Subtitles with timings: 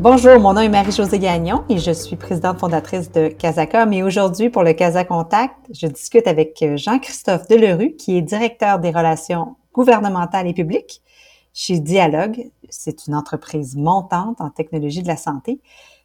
[0.00, 3.92] Bonjour, mon nom est Marie-Josée Gagnon et je suis présidente fondatrice de Casacom.
[3.92, 8.88] Et aujourd'hui, pour le Casa Contact, je discute avec Jean-Christophe Delerue, qui est directeur des
[8.88, 11.02] relations gouvernementales et publiques
[11.52, 12.50] chez Dialogue.
[12.70, 15.60] C'est une entreprise montante en technologie de la santé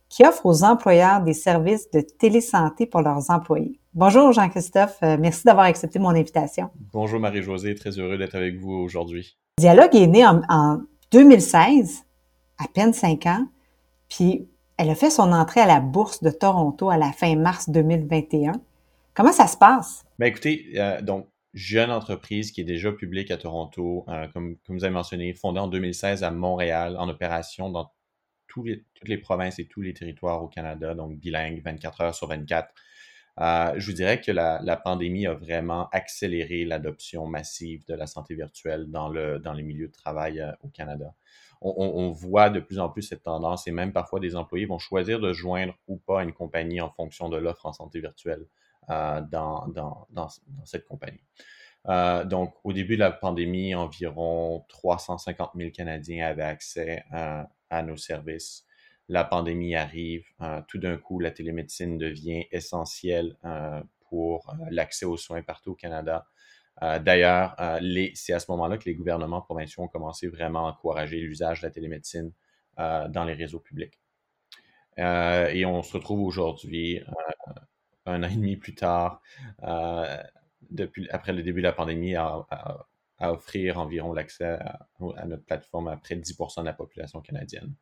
[0.09, 3.79] qui offre aux employeurs des services de télésanté pour leurs employés.
[3.93, 6.69] Bonjour Jean-Christophe, euh, merci d'avoir accepté mon invitation.
[6.91, 9.37] Bonjour Marie-Josée, très heureux d'être avec vous aujourd'hui.
[9.57, 10.81] Dialogue est né en, en
[11.13, 12.03] 2016,
[12.57, 13.45] à peine cinq ans.
[14.15, 14.47] Puis
[14.77, 18.53] elle a fait son entrée à la bourse de Toronto à la fin mars 2021.
[19.13, 20.05] Comment ça se passe?
[20.19, 24.77] Ben écoutez, euh, donc jeune entreprise qui est déjà publique à Toronto, euh, comme, comme,
[24.77, 27.91] vous avez mentionné, fondée en 2016 à Montréal, en opération dans
[28.47, 28.69] toutes
[29.03, 32.73] les provinces et tous les territoires au Canada, donc bilingue 24 heures sur 24.
[33.41, 38.33] Euh, je vous dirais que la, pandémie a vraiment accéléré l'adoption massive de la santé
[38.33, 41.13] virtuelle dans, le, dans les milieux de travail euh, au Canada
[41.61, 45.19] on, voit de plus en plus cette tendance et même parfois des employés vont choisir
[45.19, 48.45] de joindre ou pas une compagnie en fonction de l'offre en santé virtuelle
[48.89, 49.65] euh, dans,
[50.63, 51.23] cette compagnie.
[52.25, 58.65] Donc, au début de la pandémie, environ 350 000 Canadiens avaient accès à nos services.
[59.07, 60.25] La pandémie arrive,
[60.67, 63.37] tout d'un coup, la télémédecine devient essentielle
[64.09, 66.27] pour l'accès aux soins partout au Canada.
[66.83, 70.71] Euh, d'ailleurs, euh, c'est à ce moment-là que les gouvernements provinciaux ont commencé vraiment à
[70.71, 72.31] encourager l'usage de la télémédecine
[72.79, 73.99] euh, dans les réseaux publics.
[74.97, 77.01] et on se retrouve aujourd'hui,
[78.05, 79.21] un an et demi plus tard,
[79.61, 82.45] après le début de la pandémie, à,
[83.19, 87.73] offrir environ l'accès à, notre plateforme à près de 10% de la population canadienne.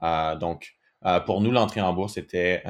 [0.00, 0.74] Donc,
[1.26, 2.62] pour nous, l'entrée en bourse était,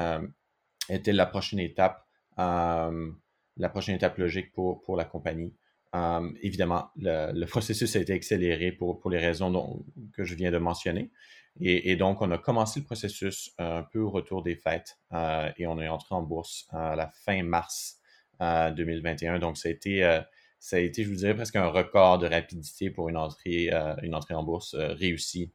[0.89, 2.05] était la prochaine étape,
[2.37, 5.53] la prochaine étape logique pour, pour la compagnie.
[5.95, 10.57] Euh, évidemment, le, processus a été accéléré pour, pour les raisons que je viens de
[10.57, 11.11] mentionner.
[11.59, 15.67] Et, donc, on a commencé le processus un peu au retour des fêtes euh, et
[15.67, 17.99] on est entré en bourse à la fin mars
[18.39, 19.35] 2021.
[19.35, 20.21] Euh, donc, ça a été,
[20.57, 23.69] ça a été, je vous dirais, presque un record de rapidité pour une entrée,
[24.01, 25.53] une entrée en bourse réussie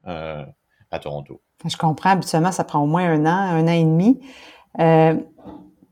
[0.91, 1.43] à Toronto.
[1.65, 2.11] Je comprends.
[2.11, 4.21] Habituellement, ça prend au moins un an, un an et demi.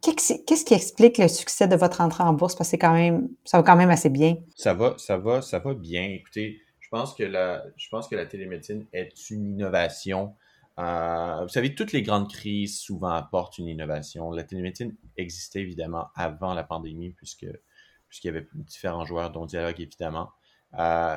[0.02, 2.54] Qu'est-ce qui explique le succès de votre entrée en bourse?
[2.54, 4.36] Parce que quand même, ça va quand même assez bien.
[4.54, 6.04] Ça va, ça va, ça va bien.
[6.04, 10.34] Écoutez, je pense que la, je pense que la télémédecine est une innovation.
[10.78, 14.30] Euh, vous savez, toutes les grandes crises souvent apportent une innovation.
[14.30, 17.46] La télémédecine existait évidemment avant la pandémie, puisque
[18.08, 20.30] puisqu'il y avait différents joueurs, dont Dialogue évidemment.
[20.78, 21.16] Euh,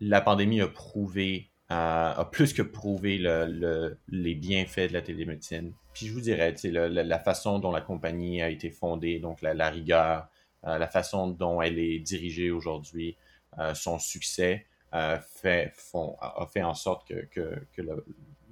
[0.00, 5.72] la pandémie a prouvé a plus que prouvé le, les bienfaits de la télémédecine.
[5.92, 9.70] Puis je vous dirais, la, la, façon dont la compagnie a été fondée, donc la,
[9.70, 10.28] rigueur,
[10.66, 13.16] euh, la façon dont elle est dirigée aujourd'hui,
[13.58, 17.66] euh, son succès euh, a fait en sorte que,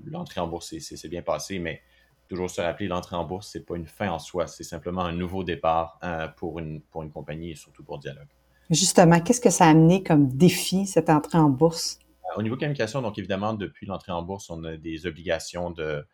[0.04, 1.80] l'entrée en bourse s'est bien passé, mais
[2.28, 5.12] toujours se rappeler, l'entrée en bourse, c'est pas une fin en soi, c'est simplement un
[5.12, 6.00] nouveau départ
[6.36, 8.28] pour, une, pour une compagnie et surtout pour Dialogue.
[8.70, 11.98] Justement, qu'est-ce que ça a amené comme défi, cette entrée en bourse?
[12.36, 16.06] Au niveau communication, donc évidemment, depuis l'entrée en bourse, on a des obligations de,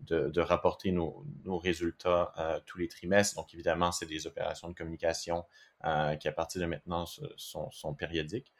[0.00, 3.36] de, rapporter nos, résultats euh, tous les trimestres.
[3.36, 5.44] Donc évidemment, c'est des opérations de communication
[5.84, 7.04] euh, qui, à partir de maintenant,
[7.36, 8.52] sont, périodiques.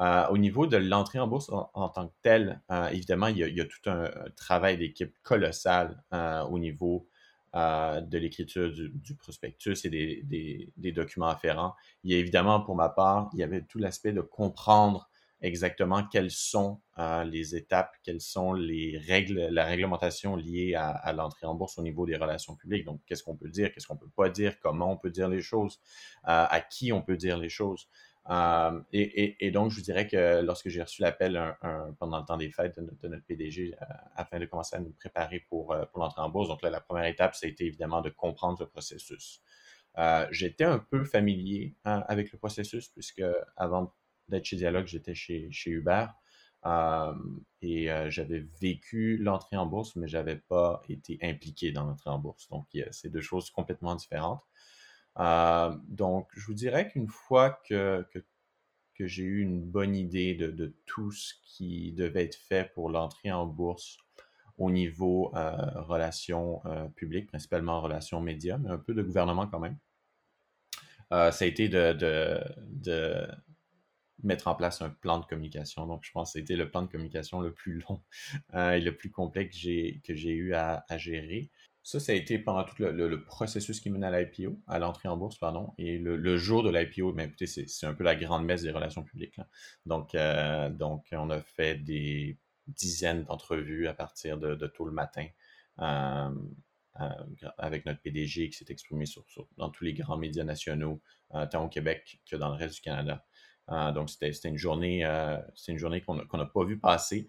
[0.00, 3.64] Euh, au niveau de l'entrée en bourse en, tant que telle, évidemment, il y, a,
[3.64, 7.08] tout un travail d'équipe colossal au niveau
[7.54, 11.74] de l'écriture du, prospectus et des, des, documents afférents.
[12.02, 15.08] Il y a évidemment, pour ma part, il y avait tout l'aspect de comprendre
[15.44, 21.46] exactement quelles sont euh, les étapes, quelles sont les règles, la réglementation liée à, l'entrée
[21.46, 22.86] en bourse au niveau des relations publiques.
[22.86, 25.42] Donc, qu'est-ce qu'on peut dire, qu'est-ce qu'on peut pas dire, comment on peut dire les
[25.42, 25.80] choses,
[26.28, 27.88] euh, à qui on peut dire les choses.
[28.30, 31.38] Euh, et, donc, je vous dirais que lorsque j'ai reçu l'appel
[31.98, 33.74] pendant le temps des fêtes de, notre PDG
[34.16, 37.04] afin de commencer à nous préparer pour, pour l'entrée en bourse, donc là, la première
[37.04, 39.42] étape, ça a été évidemment de comprendre ce processus.
[40.30, 43.22] J'étais un peu familier hein, avec le processus puisque
[43.58, 43.92] avant
[44.28, 46.06] d'être chez Dialogue, j'étais chez, chez Uber.
[46.64, 52.18] et euh, j'avais vécu l'entrée en bourse, mais j'avais pas été impliqué dans l'entrée en
[52.18, 52.48] bourse.
[52.48, 54.42] Donc, c'est deux choses complètement différentes.
[55.88, 58.06] donc, je vous dirais qu'une fois que,
[59.00, 63.46] j'ai eu une bonne idée de, tout ce qui devait être fait pour l'entrée en
[63.46, 63.98] bourse
[64.56, 69.58] au niveau euh, relations euh, publiques, principalement relations médias, mais un peu de gouvernement quand
[69.58, 69.78] même,
[71.10, 72.40] ça a été de
[74.24, 75.86] mettre en place un plan de communication.
[75.86, 78.02] Donc, je pense que c'était le plan de communication le plus long
[78.54, 81.50] euh, et le plus complet que j'ai, eu à, gérer.
[81.82, 85.18] Ça, ça a été pendant tout le, processus qui menait à l'IPO, à l'entrée en
[85.18, 85.74] bourse, pardon.
[85.76, 89.38] Et le, jour de l'IPO, mais c'est, un peu la grande messe des relations publiques.
[89.84, 95.26] Donc, euh, donc, on a fait des dizaines d'entrevues à partir de, tôt le matin
[97.58, 99.04] avec notre PDG qui s'est exprimé
[99.58, 101.02] dans tous les grands médias nationaux,
[101.50, 103.26] tant au Québec que dans le reste du Canada.
[103.68, 107.26] Donc, c'était une journée, une journée qu'on n'a pas vu passer,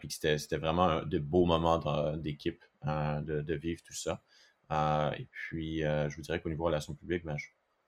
[0.00, 4.22] puis c'était vraiment de beaux moments d'équipe de, vivre tout ça.
[5.18, 7.36] et puis, je vous dirais qu'au niveau relations publiques, ben,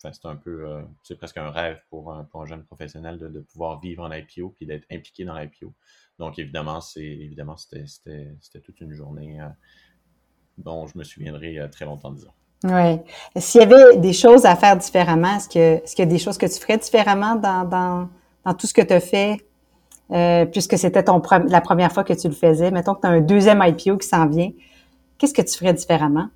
[0.00, 4.02] c'est un peu, euh, c'est presque un rêve pour un, jeune professionnel de, pouvoir vivre
[4.02, 5.74] en IPO puis d'être impliqué dans l'IPO.
[6.18, 7.84] Donc, évidemment, c'est, évidemment, c'était,
[8.62, 9.48] toute une journée euh,
[10.56, 12.32] dont je me souviendrai euh, très longtemps, disons.
[12.64, 12.98] Oui.
[13.36, 16.18] S'il y avait des choses à faire différemment, est-ce, que, est-ce qu'il y a des
[16.18, 17.64] choses que tu ferais différemment dans,
[18.44, 19.38] dans, tout ce que tu as fait,
[20.50, 21.04] puisque c'était
[21.48, 22.70] la première fois que tu le faisais?
[22.70, 24.50] Mettons que tu as un deuxième IPO qui s'en vient.
[25.16, 26.28] Qu'est-ce que tu ferais différemment?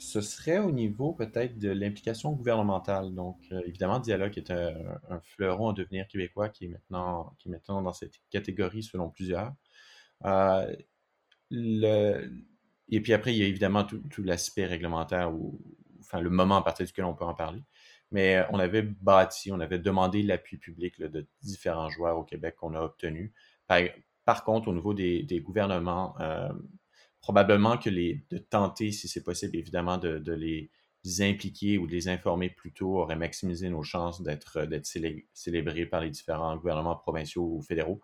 [0.00, 3.14] ce serait au niveau peut-être de l'implication gouvernementale.
[3.14, 7.52] Donc, euh, évidemment, Dialogue est un, fleuron en devenir québécois qui est maintenant, qui est
[7.52, 9.52] maintenant dans cette catégorie selon plusieurs.
[10.24, 10.74] Euh,
[12.90, 15.60] et puis après, il y a évidemment tout, l'aspect réglementaire ou
[16.00, 17.62] enfin le moment à partir duquel on peut en parler.
[18.10, 22.56] Mais euh, on avait bâti, on avait demandé l'appui public de différents joueurs au Québec
[22.56, 23.32] qu'on a obtenu.
[24.24, 26.16] Par, contre, au niveau des, gouvernements,
[27.20, 30.70] probablement que de tenter, si c'est possible, évidemment, de, les
[31.20, 34.68] impliquer ou de les informer plus tôt aurait maximisé nos chances d'être
[35.32, 38.00] célébrés par les différents gouvernements provinciaux ou fédéraux.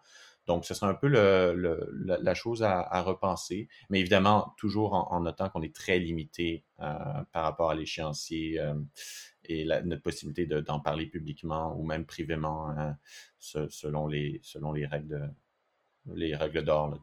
[0.47, 5.63] Donc, ce serait un peu la, chose à, repenser, mais évidemment, toujours en, notant qu'on
[5.63, 6.95] est très limité euh,
[7.33, 8.75] par rapport à l'échéancier euh,
[9.45, 14.41] et la, notre possibilité d'en parler publiquement ou même privément euh, selon, les,
[14.87, 15.33] règles,
[16.15, 16.97] les règles d'or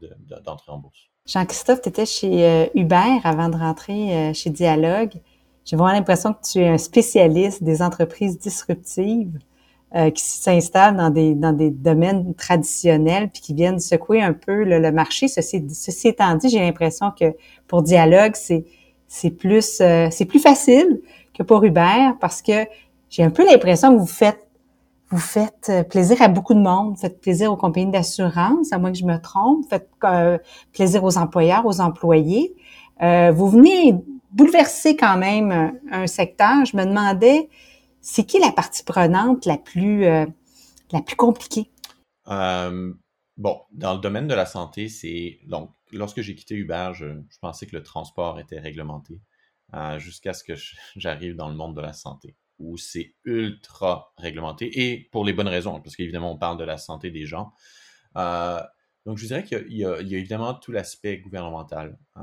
[0.43, 1.09] d'entrée en bourse.
[1.25, 5.13] Jean-Christophe, tu étais chez euh, Uber avant de rentrer chez Dialogue.
[5.65, 9.39] J'ai vraiment l'impression que tu es un spécialiste des entreprises disruptives
[9.95, 14.63] euh, qui s'installent dans des, dans des domaines traditionnels puis qui viennent secouer un peu
[14.63, 15.27] le, marché.
[15.27, 17.35] Ceci, ceci étant dit, j'ai l'impression que
[17.67, 18.65] pour Dialogue, c'est
[19.07, 19.79] c'est plus
[20.09, 21.01] c'est plus facile
[21.37, 22.65] que pour Uber parce que
[23.09, 24.43] j'ai un peu l'impression que vous faites
[25.13, 28.91] vous faites euh, plaisir à beaucoup de monde, faites plaisir aux compagnies d'assurance, à moins
[28.91, 30.39] que je me trompe, faites euh,
[30.71, 32.55] plaisir aux employeurs, aux employés.
[33.03, 33.95] Euh, vous venez
[34.31, 36.65] bouleverser quand même un, secteur.
[36.65, 37.47] Je me demandais,
[38.03, 41.71] c'est qui la partie prenante la plus, la plus compliquée?
[42.25, 47.05] bon, dans le domaine de la santé, c'est donc lorsque j'ai quitté Uber, je,
[47.41, 49.19] pensais que le transport était réglementé
[49.97, 50.53] jusqu'à ce que
[50.95, 55.47] j'arrive dans le monde de la santé où c'est ultra réglementé et pour les bonnes
[55.47, 57.53] raisons, parce qu'évidemment, on parle de la santé des gens.
[58.15, 58.61] Euh,
[59.05, 62.21] donc, je dirais qu'il y, a évidemment tout l'aspect gouvernemental, euh,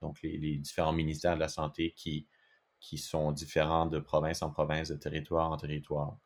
[0.00, 2.26] donc les, différents ministères de la santé qui,
[2.86, 6.18] qui sont différents de province en province, de territoire en territoire.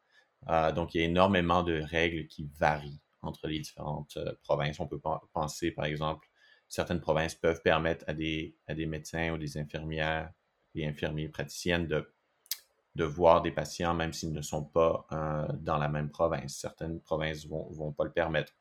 [0.49, 4.81] Euh, donc, il y a énormément de règles qui varient entre les différentes provinces.
[4.81, 5.01] On peut
[5.33, 6.29] penser, par exemple,
[6.69, 10.31] certaines provinces peuvent permettre à des, à des médecins ou des infirmières
[10.75, 12.07] et infirmiers praticiennes de
[12.97, 16.57] de voir des patients, même s'ils ne sont pas euh, dans la même province.
[16.57, 18.53] Certaines provinces ne vont, pas le permettre.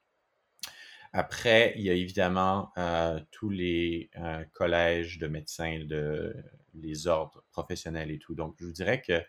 [1.12, 6.36] Après, il y a évidemment euh, tous les euh, collèges de médecins, de,
[6.82, 8.36] les ordres professionnels et tout.
[8.36, 9.26] Donc, je vous dirais qu'il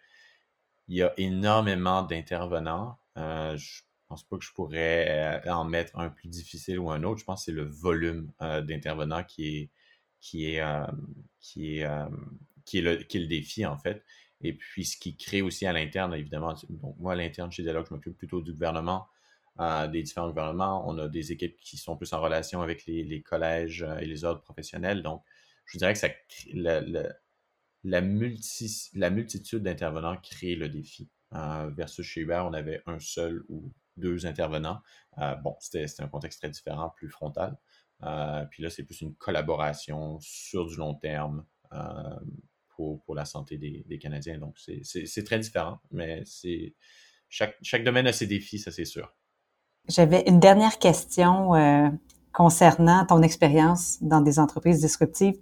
[0.89, 2.99] y a énormément d'intervenants.
[3.17, 7.21] je ne pense pas que je pourrais en mettre un plus difficile ou un autre.
[7.21, 9.71] Je pense que c'est le volume d'intervenants qui est,
[10.21, 10.63] qui est,
[11.41, 11.89] qui est,
[12.65, 14.05] qui est, le, qui est le défi, en fait.
[14.43, 17.87] Et puis, ce qui crée aussi à l'interne, évidemment, donc moi, à l'interne chez Dialogue,
[17.89, 19.07] je m'occupe plutôt du gouvernement,
[19.61, 20.89] euh, des différents gouvernements.
[20.89, 24.25] On a des équipes qui sont plus en relation avec les, collèges euh, et les
[24.25, 25.03] ordres professionnels.
[25.03, 25.23] Donc,
[25.67, 26.09] je dirais que ça,
[26.55, 26.81] la,
[27.85, 31.11] la, multi, la multitude d'intervenants crée le défi.
[31.33, 34.81] Euh, versus chez Uber, on avait un seul ou deux intervenants.
[35.43, 37.57] bon, c'était un contexte très différent, plus frontal.
[38.51, 41.45] puis là, c'est plus une collaboration sur du long terme
[43.05, 44.39] pour, la santé des, Canadiens.
[44.39, 46.75] Donc, c'est très différent, mais c'est
[47.29, 49.15] chaque, chaque domaine a ses défis, ça c'est sûr.
[49.89, 51.89] J'avais une dernière question euh,
[52.33, 55.37] concernant ton expérience dans des entreprises disruptives.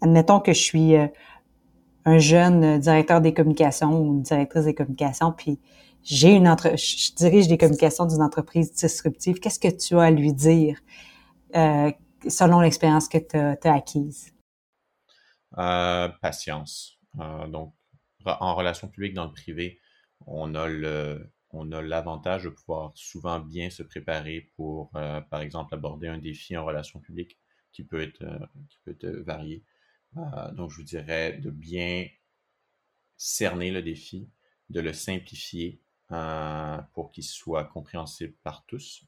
[0.00, 1.06] Admettons que je suis euh,
[2.04, 5.58] un jeune directeur des communications ou une directrice des communications, puis
[6.02, 9.38] j'ai une entre je dirige des communications d'une entreprise disruptive.
[9.38, 10.78] Qu'est-ce que tu as à lui dire
[11.54, 11.90] euh,
[12.28, 14.32] selon l'expérience que tu as, acquise?
[15.58, 16.98] Euh, patience.
[17.20, 17.74] Euh, donc,
[18.24, 19.78] en relation publique dans le privé,
[20.26, 20.68] on a
[21.82, 26.64] l'avantage de pouvoir souvent bien se préparer pour, euh, par exemple, aborder un défi en
[26.64, 27.38] relation publique
[27.72, 28.24] qui peut être,
[28.68, 29.62] qui peut être varié.
[30.52, 32.06] Donc, je vous dirais de bien
[33.16, 34.28] cerner le défi,
[34.70, 35.80] de le simplifier
[36.92, 39.04] pour qu'il soit compréhensible par tous.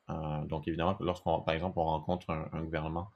[0.47, 3.11] donc, évidemment, lorsqu'on, par exemple, on rencontre un, gouvernement,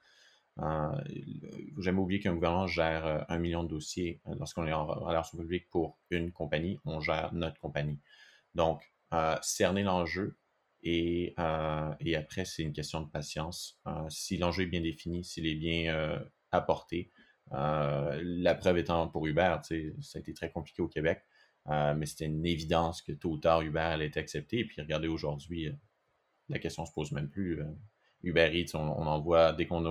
[0.57, 4.21] il faut jamais oublier qu'un gouvernement gère un million de dossiers.
[4.37, 7.99] Lorsqu'on est en relation publique pour une compagnie, on gère notre compagnie.
[8.53, 8.83] Donc,
[9.41, 10.37] cerner l'enjeu,
[10.83, 13.79] et, après, c'est une question de patience.
[14.09, 17.11] si l'enjeu est bien défini, s'il est bien apporté,
[17.51, 19.75] la preuve étant pour Uber, ça
[20.17, 21.23] a été très compliqué au Québec,
[21.67, 24.59] mais c'était une évidence que tôt ou tard, Uber allait être accepté.
[24.59, 25.71] Et puis regardez aujourd'hui,
[26.49, 27.61] la question se pose même plus.
[28.21, 29.81] Uber Eats, on, en voit dès qu'on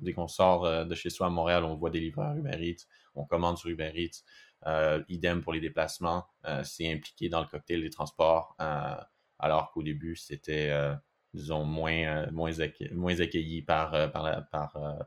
[0.00, 3.24] dès qu'on sort de chez soi à Montréal, on voit des livreurs Uber Eats, on
[3.24, 5.04] commande sur Uber Eats.
[5.08, 6.24] idem pour les déplacements,
[6.64, 8.56] c'est impliqué dans le cocktail des transports
[9.38, 10.94] alors qu'au début, c'était, euh,
[11.34, 12.50] disons, moins, euh, moins,
[12.92, 14.50] moins accueilli par, euh, par,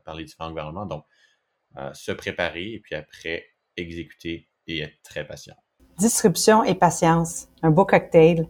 [0.04, 0.86] par, les différents gouvernements.
[0.86, 1.04] Donc,
[1.92, 3.46] se préparer et puis après,
[3.76, 5.54] exécuter et être très patient.
[5.98, 8.46] Disruption et patience, un beau cocktail.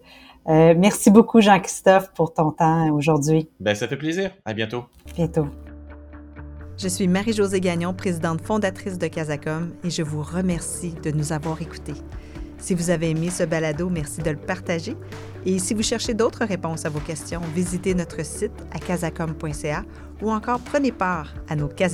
[0.47, 3.49] merci beaucoup, Jean-Christophe, pour ton temps aujourd'hui.
[3.61, 4.33] Ben, ça fait plaisir.
[4.45, 4.85] À bientôt.
[5.15, 5.47] Bientôt.
[6.83, 11.61] Je suis Marie-Josée Gagnon, présidente fondatrice de Casacom, et je vous remercie de nous avoir
[11.61, 11.93] écoutés.
[12.57, 14.97] Si vous avez aimé ce balado, merci de le partager.
[15.45, 19.85] Et si vous cherchez d'autres réponses à vos questions, visitez notre site à casacom.ca
[20.23, 21.91] ou encore prenez part à nos Cas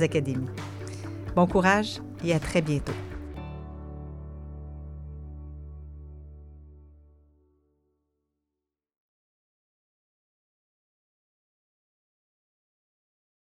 [1.37, 2.93] Bon courage et à très bientôt.